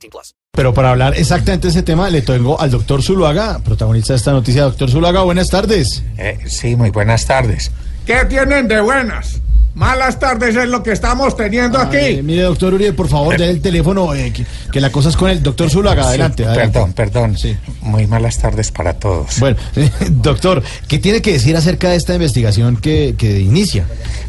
18 0.00 0.10
plus. 0.10 0.34
Pero 0.52 0.74
para 0.74 0.90
hablar 0.90 1.14
exactamente 1.16 1.68
de 1.68 1.70
ese 1.70 1.82
tema, 1.82 2.10
le 2.10 2.22
tengo 2.22 2.60
al 2.60 2.70
doctor 2.70 3.02
Zuluaga, 3.02 3.60
protagonista 3.60 4.12
de 4.12 4.18
esta 4.18 4.32
noticia. 4.32 4.62
Doctor 4.64 4.90
Zuluaga, 4.90 5.22
buenas 5.22 5.48
tardes. 5.48 6.02
Eh, 6.18 6.38
sí, 6.46 6.76
muy 6.76 6.90
buenas 6.90 7.24
tardes. 7.26 7.70
¿Qué 8.04 8.24
tienen 8.28 8.66
de 8.66 8.80
buenas? 8.80 9.39
Malas 9.74 10.18
tardes 10.18 10.56
es 10.56 10.68
lo 10.68 10.82
que 10.82 10.90
estamos 10.92 11.36
teniendo 11.36 11.78
Eh, 11.80 11.82
aquí. 12.14 12.22
mire, 12.22 12.42
doctor 12.42 12.74
Uribe, 12.74 12.92
por 12.92 13.08
favor, 13.08 13.36
dé 13.38 13.48
el 13.50 13.60
teléfono, 13.62 14.12
eh, 14.14 14.32
que, 14.32 14.44
que 14.72 14.80
la 14.80 14.90
cosa 14.90 15.08
es 15.10 15.16
con 15.16 15.30
el 15.30 15.42
doctor 15.42 15.70
Zuluaga. 15.70 16.08
Adelante, 16.08 16.42
Sí, 16.42 16.48
adelante. 16.48 16.72
Perdón, 16.78 16.92
perdón. 16.92 17.38
Sí. 17.38 17.56
Muy 17.82 18.06
malas 18.06 18.38
tardes 18.38 18.72
para 18.72 18.94
todos. 18.94 19.38
Bueno, 19.38 19.56
doctor, 20.10 20.62
¿qué 20.88 20.98
tiene 20.98 21.22
que 21.22 21.32
decir 21.34 21.56
acerca 21.56 21.90
de 21.90 21.96
esta 21.96 22.14
investigación 22.14 22.76
que, 22.78 23.14
que 23.16 23.38
inicia? 23.40 23.86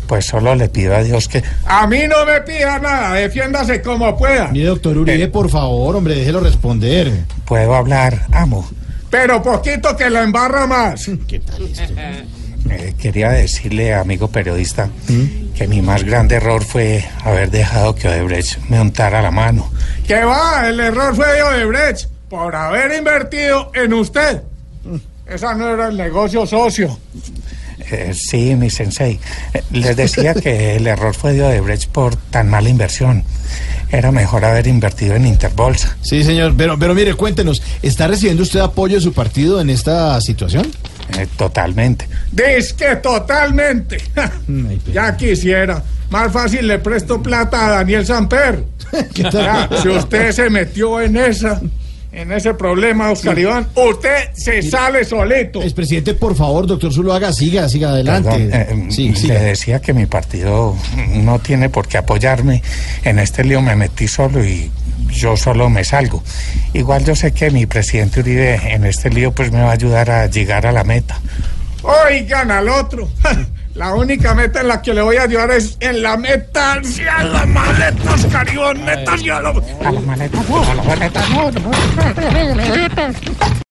Pues 0.08 0.26
solo 0.26 0.54
le 0.56 0.70
pido 0.70 0.96
a 0.96 1.02
Dios 1.04 1.28
que... 1.28 1.44
A 1.66 1.88
mí 1.88 2.02
no 2.08 2.24
me 2.26 2.42
pida 2.42 2.78
nada, 2.80 3.14
defiéndase 3.16 3.82
como 3.82 4.16
pueda. 4.18 4.50
Mire, 4.50 4.66
doctor 4.68 4.96
Uribe, 4.98 5.28
por 5.28 5.50
favor, 5.50 5.96
hombre, 5.96 6.16
déjelo 6.16 6.40
responder. 6.42 7.12
Puedo 7.46 7.74
hablar, 7.76 8.28
amo. 8.32 8.70
Pero 9.10 9.42
poquito 9.42 9.98
que 9.98 10.10
la 10.10 10.24
embarra 10.24 10.68
más. 10.68 11.10
¿Qué 11.28 11.40
tal 11.40 11.64
esto? 11.64 11.94
Eh, 12.70 12.94
quería 12.98 13.32
decirle, 13.32 13.94
amigo 13.94 14.30
periodista, 14.30 14.90
¿Mm? 15.08 15.54
que 15.56 15.68
mi 15.68 15.82
más 15.82 16.04
grande 16.04 16.36
error 16.36 16.64
fue 16.64 17.04
haber 17.24 17.50
dejado 17.52 17.96
que 17.96 18.08
Odebrecht 18.08 18.60
me 18.70 18.80
untara 18.80 19.22
la 19.22 19.32
mano. 19.32 19.72
Que 20.08 20.24
va, 20.24 20.68
el 20.68 20.80
error 20.80 21.16
fue 21.16 21.28
de 21.34 21.44
Odebrecht 21.44 22.10
por 22.30 22.56
haber 22.56 22.94
invertido 22.98 23.72
en 23.74 23.94
usted. 23.94 24.42
Esa 25.28 25.54
no 25.54 25.70
era 25.70 25.88
el 25.88 25.98
negocio 25.98 26.46
socio. 26.46 26.98
Eh, 27.92 28.14
sí, 28.14 28.56
mi 28.56 28.70
sensei. 28.70 29.20
Eh, 29.54 29.64
les 29.72 29.96
decía 29.96 30.34
que 30.34 30.76
el 30.76 30.88
error 30.88 31.14
fue 31.14 31.34
de 31.34 31.44
Odebrecht 31.44 31.90
por 31.90 32.16
tan 32.16 32.50
mala 32.50 32.70
inversión. 32.70 33.24
Era 33.90 34.12
mejor 34.12 34.46
haber 34.46 34.68
invertido 34.68 35.16
en 35.16 35.26
Interbolsa. 35.26 35.98
Sí, 36.02 36.24
señor, 36.24 36.54
pero, 36.56 36.80
pero 36.80 36.96
mire, 36.96 37.14
cuéntenos, 37.16 37.62
¿está 37.82 38.08
recibiendo 38.08 38.44
usted 38.44 38.62
apoyo 38.62 38.96
de 38.96 39.02
su 39.02 39.12
partido 39.12 39.60
en 39.60 39.70
esta 39.70 40.20
situación? 40.22 40.72
Eh, 41.18 41.28
totalmente. 41.38 42.08
Dice 42.32 42.76
que 42.78 42.96
totalmente. 42.98 43.98
Pero- 44.16 44.94
ya 44.94 45.16
quisiera. 45.18 45.84
Más 46.10 46.32
fácil 46.32 46.68
le 46.68 46.80
presto 46.80 47.22
plata 47.22 47.68
a 47.68 47.70
Daniel 47.72 48.06
Samper. 48.06 48.64
Si 49.82 49.88
usted 49.88 50.32
se 50.34 50.50
metió 50.50 51.00
en 51.00 51.16
esa, 51.16 51.62
en 52.12 52.32
ese 52.34 52.54
problema, 52.54 53.10
Oscar 53.12 53.40
Iván, 53.40 53.68
usted 53.74 54.30
se 54.34 54.62
sale 54.62 55.06
solito. 55.06 55.62
Expresidente, 55.62 56.14
por 56.14 56.36
favor, 56.36 56.68
doctor 56.68 56.92
Zuluaga, 56.94 57.32
siga, 57.32 57.70
siga 57.70 57.92
adelante. 57.92 58.30
Perdón, 58.52 58.90
eh, 58.90 58.92
sí, 58.92 59.14
le 59.28 59.40
decía 59.40 59.80
que 59.80 59.94
mi 59.94 60.06
partido 60.08 60.76
no 61.14 61.40
tiene 61.40 61.70
por 61.70 61.88
qué 61.88 62.00
apoyarme. 62.00 62.62
En 63.06 63.18
este 63.20 63.46
lío 63.46 63.62
me 63.62 63.78
metí 63.78 64.10
solo 64.10 64.44
y 64.44 64.70
yo 65.12 65.38
solo 65.38 65.70
me 65.70 65.84
salgo. 65.84 66.24
Igual 66.74 67.06
yo 67.06 67.16
sé 67.16 67.32
que 67.34 67.52
mi 67.52 67.66
presidente 67.66 68.22
Uribe 68.22 68.74
en 68.74 68.86
este 68.86 69.10
lío 69.10 69.32
pues 69.32 69.52
me 69.52 69.62
va 69.62 69.70
a 69.70 69.74
ayudar 69.74 70.10
a 70.10 70.26
llegar 70.28 70.66
a 70.66 70.72
la 70.72 70.84
meta. 70.84 71.20
Oigan 71.84 72.52
al 72.52 72.70
otro. 72.70 73.10
La 73.74 73.94
única 73.94 74.34
meta 74.34 74.60
en 74.60 74.68
la 74.68 74.82
que 74.82 74.94
le 74.94 75.02
voy 75.02 75.16
a 75.16 75.24
ayudar 75.24 75.50
es 75.52 75.78
en 75.80 76.04
la 76.04 76.18
meta 76.18 76.74
hacia 76.74 77.24
la 77.24 77.46
maleta, 77.46 78.14
Oscar 78.14 78.54
Iván, 78.54 78.84
meta 78.84 79.14
hacia 79.14 79.40
la... 79.40 79.50
A 79.50 79.92
la 79.94 80.00
maleta, 80.02 80.44
no, 80.50 80.62
a 80.62 80.76
la 80.76 80.84
maleta, 80.84 81.26
no, 81.30 81.52
no. 81.52 81.72